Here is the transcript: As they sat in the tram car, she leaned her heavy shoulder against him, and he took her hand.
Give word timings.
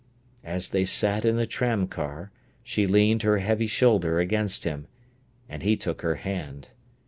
As 0.43 0.71
they 0.71 0.83
sat 0.83 1.25
in 1.25 1.35
the 1.35 1.45
tram 1.45 1.87
car, 1.87 2.31
she 2.63 2.87
leaned 2.87 3.21
her 3.21 3.37
heavy 3.37 3.67
shoulder 3.67 4.17
against 4.19 4.63
him, 4.63 4.87
and 5.47 5.61
he 5.61 5.77
took 5.77 6.01
her 6.01 6.15
hand. 6.15 6.69